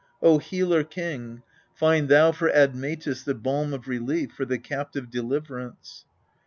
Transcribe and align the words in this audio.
O 0.19 0.39
Healer 0.39 0.83
king, 0.83 1.43
Find 1.75 2.09
thou 2.09 2.31
for 2.31 2.49
Admetus 2.49 3.21
the 3.23 3.35
balm 3.35 3.71
of 3.71 3.87
relief, 3.87 4.31
for 4.31 4.45
the 4.45 4.57
captive 4.57 5.11
deliverance 5.11 6.05